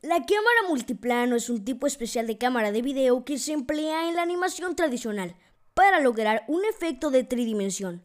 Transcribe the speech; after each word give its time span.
La 0.00 0.24
cámara 0.24 0.68
multiplano 0.68 1.34
es 1.34 1.50
un 1.50 1.64
tipo 1.64 1.88
especial 1.88 2.28
de 2.28 2.38
cámara 2.38 2.70
de 2.70 2.82
video 2.82 3.24
que 3.24 3.36
se 3.36 3.52
emplea 3.52 4.08
en 4.08 4.14
la 4.14 4.22
animación 4.22 4.76
tradicional 4.76 5.34
para 5.74 5.98
lograr 5.98 6.44
un 6.46 6.64
efecto 6.64 7.10
de 7.10 7.24
tridimensión. 7.24 8.04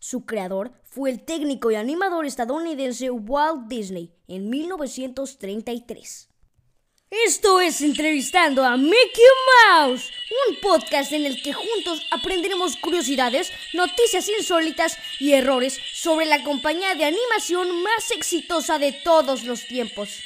Su 0.00 0.26
creador 0.26 0.72
fue 0.82 1.08
el 1.08 1.24
técnico 1.24 1.70
y 1.70 1.76
animador 1.76 2.26
estadounidense 2.26 3.12
Walt 3.12 3.68
Disney 3.68 4.12
en 4.26 4.50
1933. 4.50 6.30
Esto 7.10 7.60
es 7.60 7.80
Entrevistando 7.80 8.64
a 8.64 8.76
Mickey 8.76 9.24
Mouse, 9.68 10.10
un 10.48 10.56
podcast 10.60 11.12
en 11.12 11.26
el 11.26 11.40
que 11.42 11.52
juntos 11.52 12.04
aprenderemos 12.10 12.76
curiosidades, 12.76 13.52
noticias 13.72 14.28
insólitas 14.36 14.96
y 15.20 15.34
errores 15.34 15.78
sobre 15.92 16.26
la 16.26 16.42
compañía 16.42 16.96
de 16.96 17.04
animación 17.04 17.84
más 17.84 18.10
exitosa 18.10 18.80
de 18.80 18.90
todos 18.90 19.44
los 19.44 19.64
tiempos. 19.68 20.24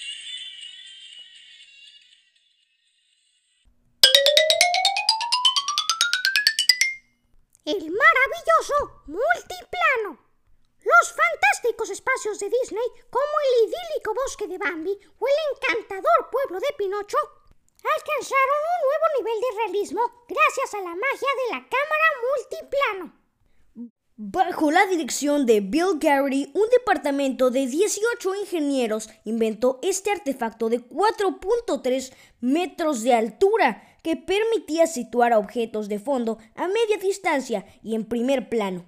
El 7.65 7.79
maravilloso 7.79 9.05
multiplano. 9.07 10.21
Los 10.85 11.15
fantásticos 11.17 11.89
espacios 11.89 12.39
de 12.39 12.51
Disney, 12.51 12.85
como 13.09 13.25
el 13.25 13.69
idílico 13.69 14.13
bosque 14.13 14.47
de 14.47 14.59
Bambi 14.59 14.91
o 14.91 15.27
el 15.27 15.35
encantador 15.51 16.29
pueblo 16.31 16.61
de 16.61 16.75
Pinocho, 16.77 17.17
alcanzaron 17.97 18.61
un 18.69 18.81
nuevo 18.87 19.07
nivel 19.19 19.41
de 19.41 19.57
realismo 19.57 20.27
gracias 20.29 20.75
a 20.75 20.83
la 20.83 20.95
magia 20.95 21.29
de 21.41 21.55
la 21.55 21.69
cámara 21.71 22.09
multiplano. 22.29 23.25
Bajo 24.17 24.71
la 24.71 24.87
dirección 24.87 25.47
de 25.47 25.61
Bill 25.61 25.99
Garrity, 25.99 26.53
un 26.53 26.69
departamento 26.69 27.51
de 27.51 27.67
18 27.67 28.35
ingenieros 28.35 29.09
inventó 29.25 29.79
este 29.83 30.11
artefacto 30.11 30.69
de 30.69 30.81
4.3 30.87 32.13
metros 32.41 33.03
de 33.03 33.15
altura 33.15 33.94
que 34.05 34.17
permitía 34.17 34.87
situar 34.87 35.33
objetos 35.33 35.89
de 35.89 35.99
fondo 35.99 36.37
a 36.55 36.69
media 36.69 36.99
distancia 37.01 37.65
y 37.83 37.95
en 37.95 38.05
primer 38.05 38.51
plano. 38.51 38.85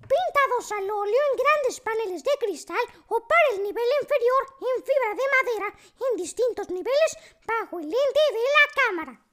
Pintados 0.00 0.72
al 0.72 0.90
óleo 0.90 1.20
en 1.30 1.38
grandes 1.42 1.80
paneles 1.80 2.24
de 2.24 2.30
cristal 2.40 2.84
o 3.06 3.20
para 3.28 3.46
el 3.54 3.62
nivel 3.62 3.84
inferior 4.00 4.42
en 4.60 4.82
fibra 4.82 5.10
de 5.10 5.28
madera 5.36 5.78
en 6.10 6.16
distintos 6.16 6.70
niveles 6.70 7.12
bajo 7.46 7.80
el 7.80 7.84
lente 7.84 8.22
de 8.32 8.42
la 8.56 8.82
cámara. 8.82 9.26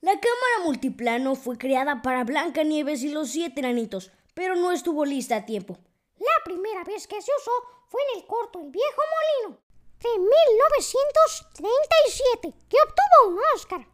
La 0.00 0.12
cámara 0.12 0.64
multiplano 0.64 1.36
fue 1.36 1.58
creada 1.58 2.00
para 2.00 2.24
Blancanieves 2.24 3.02
y 3.02 3.10
los 3.10 3.28
siete 3.28 3.60
enanitos, 3.60 4.10
pero 4.32 4.56
no 4.56 4.72
estuvo 4.72 5.04
lista 5.04 5.36
a 5.36 5.44
tiempo. 5.44 5.76
La 6.18 6.44
primera 6.44 6.84
vez 6.84 7.06
que 7.06 7.20
se 7.20 7.32
usó 7.38 7.52
fue 7.88 8.00
en 8.12 8.20
el 8.20 8.26
corto 8.26 8.60
El 8.60 8.70
viejo 8.70 9.02
molino 9.44 9.69
de 10.02 10.10
1937, 10.18 12.52
que 12.68 12.76
obtuvo 12.76 13.28
un 13.28 13.38
Oscar. 13.54 13.86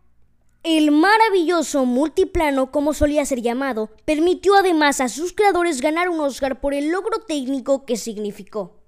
El 0.63 0.91
maravilloso 0.91 1.85
multiplano, 1.85 2.73
como 2.73 2.95
solía 2.95 3.25
ser 3.25 3.41
llamado, 3.41 3.89
permitió 4.05 4.57
además 4.57 5.01
a 5.01 5.09
sus 5.09 5.33
creadores 5.33 5.81
ganar 5.81 6.09
un 6.09 6.19
Oscar 6.21 6.61
por 6.61 6.75
el 6.75 6.91
logro 6.91 7.21
técnico 7.21 7.87
que 7.87 7.97
significó. 7.97 8.83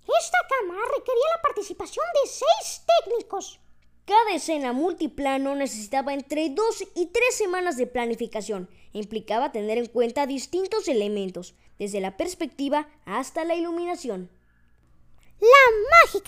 Esta 0.00 0.38
cámara 0.48 0.80
requería 0.96 1.36
la 1.36 1.42
participación 1.42 2.04
de 2.22 2.30
seis 2.30 2.82
técnicos. 3.04 3.60
Cada 4.04 4.34
escena 4.34 4.72
multiplano 4.72 5.54
necesitaba 5.54 6.14
entre 6.14 6.50
dos 6.50 6.82
y 6.94 7.06
tres 7.06 7.36
semanas 7.36 7.76
de 7.76 7.86
planificación 7.86 8.68
e 8.92 8.98
implicaba 8.98 9.52
tener 9.52 9.78
en 9.78 9.86
cuenta 9.86 10.26
distintos 10.26 10.88
elementos, 10.88 11.54
desde 11.78 12.00
la 12.00 12.16
perspectiva 12.16 12.88
hasta 13.06 13.44
la 13.44 13.54
iluminación. 13.54 14.30
La 15.40 15.48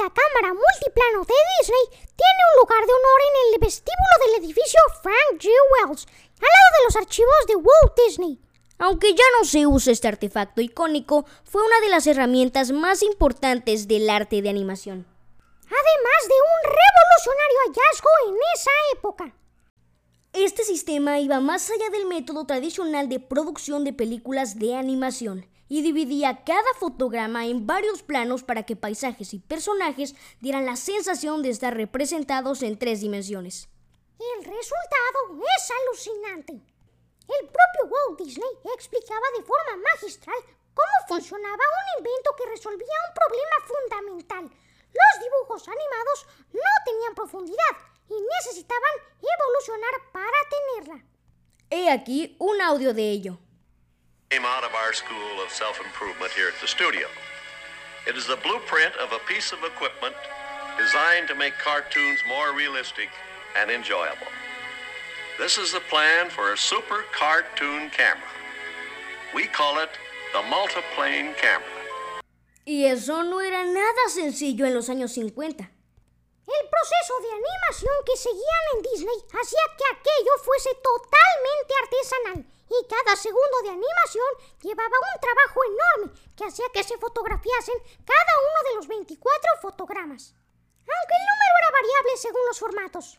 mágica 0.07 0.15
cámara 0.15 0.55
multiplano 0.55 1.25
de 1.25 1.35
Disney 1.59 1.89
tiene 1.91 2.43
un 2.53 2.61
lugar 2.61 2.87
de 2.87 2.93
honor 2.93 3.21
en 3.21 3.55
el 3.55 3.61
vestíbulo 3.61 4.15
del 4.25 4.45
edificio 4.45 4.81
Frank 5.03 5.41
G. 5.41 5.49
Wells, 5.73 6.07
al 6.07 6.43
lado 6.43 6.71
de 6.79 6.85
los 6.85 6.97
archivos 6.97 7.47
de 7.49 7.57
Walt 7.57 7.95
Disney. 8.07 8.41
Aunque 8.79 9.15
ya 9.15 9.25
no 9.39 9.45
se 9.45 9.67
usa 9.67 9.93
este 9.93 10.09
artefacto 10.09 10.61
icónico, 10.61 11.25
fue 11.45 11.65
una 11.65 11.81
de 11.81 11.89
las 11.89 12.07
herramientas 12.07 12.73
más 12.73 13.03
importantes 13.03 13.89
del 13.89 14.11
arte 14.11 14.43
de 14.43 14.51
animación. 14.51 15.07
Además 15.65 16.21
de 16.29 16.35
un 16.35 16.77
revolucionario 16.77 17.59
hallazgo 17.67 18.11
en 18.29 18.37
esa 18.55 18.71
época. 18.95 19.35
Este 20.33 20.65
sistema 20.65 21.19
iba 21.19 21.41
más 21.41 21.71
allá 21.71 21.89
del 21.91 22.07
método 22.07 22.45
tradicional 22.45 23.09
de 23.09 23.21
producción 23.21 23.85
de 23.85 23.95
películas 23.95 24.59
de 24.59 24.77
animación 24.77 25.47
y 25.69 25.83
dividía 25.83 26.45
cada 26.45 26.75
fotograma 26.79 27.47
en 27.47 27.67
varios 27.67 28.03
planos 28.03 28.43
para 28.43 28.65
que 28.65 28.77
paisajes 28.77 29.35
y 29.35 29.39
personajes 29.39 30.15
dieran 30.41 30.67
la 30.67 30.77
sensación 30.77 31.43
de 31.43 31.51
estar 31.51 31.75
representados 31.75 32.63
en 32.63 32.79
tres 32.79 33.01
dimensiones. 33.01 33.69
El 34.19 34.45
resultado 34.45 35.43
es 35.57 35.71
alucinante. 35.71 36.53
El 36.53 37.49
propio 37.49 37.91
Walt 37.91 38.21
Disney 38.21 38.49
explicaba 38.75 39.27
de 39.37 39.43
forma 39.43 39.83
magistral 39.93 40.37
cómo 40.75 41.09
funcionaba 41.09 41.55
un 41.55 41.99
invento 41.99 42.31
que 42.37 42.51
resolvía 42.51 42.97
un 43.09 43.15
problema 43.15 43.57
fundamental. 43.67 44.45
Los 44.45 45.23
dibujos 45.23 45.69
animados 45.69 46.27
no 46.53 46.73
tenían 46.85 47.15
profundidad 47.15 47.75
y 48.09 48.15
necesitaban 48.15 48.93
evolucionar 49.21 50.13
para 50.13 50.39
tenerla. 50.55 51.05
He 51.69 51.91
aquí 51.91 52.37
un 52.39 52.61
audio 52.63 52.95
de 52.95 53.11
ello. 53.11 53.39
Came 54.31 54.45
out 54.45 54.65
of 54.65 54.75
our 54.75 54.93
school 54.93 55.41
of 55.41 55.51
self-improvement 55.51 56.33
here 56.33 56.49
at 56.49 56.61
the 56.61 56.67
studio. 56.67 57.07
It 58.09 58.17
is 58.17 58.27
the 58.27 58.37
blueprint 58.43 58.95
of 58.97 59.13
a 59.13 59.21
piece 59.31 59.53
of 59.53 59.63
equipment 59.63 60.17
designed 60.79 61.29
to 61.29 61.35
make 61.35 61.55
cartoons 61.59 62.19
more 62.27 62.53
realistic 62.53 63.09
and 63.57 63.71
enjoyable. 63.71 64.27
This 65.39 65.59
is 65.59 65.73
the 65.73 65.81
plan 65.89 66.29
for 66.29 66.53
a 66.53 66.57
super 66.57 67.05
cartoon 67.13 67.91
camera. 67.91 68.33
We 69.35 69.47
call 69.47 69.79
it 69.79 69.91
the 70.33 70.43
multiplane 70.51 71.35
camera. 71.39 71.71
Y 72.67 72.85
eso 72.85 73.23
no 73.23 73.39
era 73.41 73.65
nada 73.65 74.09
sencillo 74.09 74.67
en 74.67 74.75
los 74.75 74.89
años 74.89 75.13
50. 75.13 75.63
El 75.63 76.69
proceso 76.69 77.21
de 77.23 77.31
animación 77.31 77.95
que 78.05 78.17
seguían 78.17 78.65
en 78.75 78.83
Disney 78.83 79.17
hacía 79.31 79.61
que 79.79 79.85
aquello 79.93 80.33
fuese 80.43 80.75
totalmente 80.83 81.75
artesanal 81.83 82.56
y 82.69 82.87
cada 82.87 83.17
segundo 83.17 83.57
de 83.63 83.71
animación 83.71 84.31
llevaba 84.63 84.97
un 85.15 85.21
trabajo 85.21 85.61
enorme 85.65 86.21
que 86.37 86.45
hacía 86.45 86.67
que 86.73 86.83
se 86.83 86.99
fotografiasen 86.99 87.79
cada 88.05 88.33
uno 88.43 88.71
de 88.71 88.77
los 88.77 88.89
24 88.89 89.51
fotogramas. 89.63 90.35
Aunque 90.81 91.15
el 91.15 91.27
número 91.31 91.55
era 91.61 91.71
variable 91.71 92.17
según 92.17 92.47
los 92.47 92.59
formatos. 92.59 93.19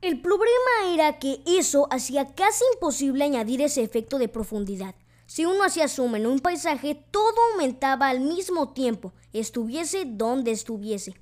El 0.00 0.20
problema 0.20 0.92
era 0.92 1.18
que 1.18 1.42
eso 1.46 1.86
hacía 1.90 2.34
casi 2.34 2.64
imposible 2.74 3.24
añadir 3.24 3.62
ese 3.62 3.82
efecto 3.82 4.18
de 4.18 4.28
profundidad. 4.28 4.94
Si 5.26 5.46
uno 5.46 5.64
hacía 5.64 5.88
zoom 5.88 6.16
en 6.16 6.26
un 6.26 6.40
paisaje, 6.40 7.06
todo 7.10 7.36
aumentaba 7.52 8.08
al 8.08 8.20
mismo 8.20 8.72
tiempo, 8.72 9.12
estuviese 9.32 10.04
donde 10.04 10.50
estuviese. 10.50 11.14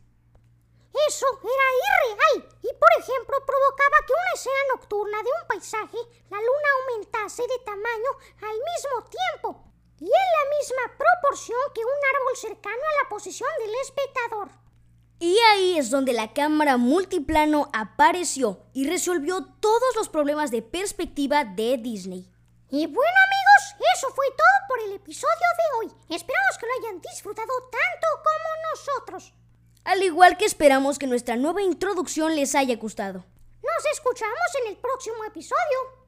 Eso 1.08 1.26
era 1.42 1.66
irreal 1.80 2.48
y, 2.62 2.72
por 2.74 2.88
ejemplo, 2.98 3.36
provocaba 3.46 3.96
que 4.06 4.12
una 4.12 4.34
escena 4.34 4.74
nocturna 4.74 5.22
de 5.22 5.30
un 5.40 5.46
paisaje, 5.46 5.98
la 6.30 6.38
luna 6.38 6.68
aumentase 6.80 7.42
de 7.42 7.58
tamaño 7.64 8.10
al 8.42 8.56
mismo 8.58 9.10
tiempo 9.10 9.64
y 10.00 10.04
en 10.04 10.10
la 10.10 10.44
misma 10.58 10.98
proporción 10.98 11.60
que 11.74 11.84
un 11.84 12.00
árbol 12.16 12.36
cercano 12.36 12.82
a 12.82 13.02
la 13.04 13.08
posición 13.08 13.48
del 13.58 13.74
espectador. 13.82 14.48
Y 15.20 15.38
ahí 15.52 15.78
es 15.78 15.90
donde 15.90 16.14
la 16.14 16.32
cámara 16.32 16.78
multiplano 16.78 17.68
apareció 17.74 18.64
y 18.72 18.88
resolvió 18.88 19.44
todos 19.60 19.94
los 19.94 20.08
problemas 20.08 20.50
de 20.50 20.62
perspectiva 20.62 21.44
de 21.44 21.76
Disney. 21.76 22.32
Y 22.70 22.86
bueno 22.86 23.18
amigos, 23.26 23.86
eso 23.96 24.08
fue 24.14 24.26
todo 24.30 24.68
por 24.68 24.80
el 24.80 24.92
episodio 24.94 25.28
de 25.34 25.78
hoy. 25.78 26.16
Esperamos 26.16 26.56
que 26.58 26.66
lo 26.66 26.72
hayan 26.72 27.00
disfrutado 27.02 27.52
tanto 27.70 28.06
como 28.24 28.70
nosotros. 28.72 29.34
Al 29.90 30.04
igual 30.04 30.36
que 30.36 30.44
esperamos 30.44 31.00
que 31.00 31.08
nuestra 31.08 31.34
nueva 31.34 31.62
introducción 31.62 32.36
les 32.36 32.54
haya 32.54 32.76
gustado. 32.76 33.24
Nos 33.60 33.86
escuchamos 33.92 34.38
en 34.62 34.70
el 34.70 34.76
próximo 34.76 35.24
episodio. 35.24 35.99